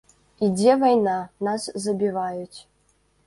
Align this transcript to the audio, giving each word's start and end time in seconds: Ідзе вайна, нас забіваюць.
Ідзе 0.45 0.71
вайна, 0.83 1.13
нас 1.47 1.67
забіваюць. 1.85 2.59